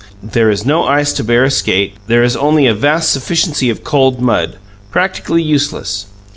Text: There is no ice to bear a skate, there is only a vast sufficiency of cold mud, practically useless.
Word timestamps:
There 0.23 0.49
is 0.49 0.65
no 0.65 0.85
ice 0.85 1.13
to 1.13 1.23
bear 1.23 1.43
a 1.43 1.51
skate, 1.51 1.93
there 2.07 2.23
is 2.23 2.35
only 2.35 2.65
a 2.65 2.73
vast 2.73 3.11
sufficiency 3.11 3.69
of 3.69 3.83
cold 3.83 4.19
mud, 4.19 4.57
practically 4.89 5.43
useless. 5.43 6.07